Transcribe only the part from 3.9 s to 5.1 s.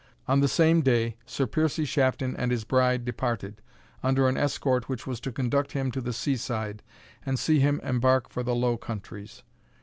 under an escort which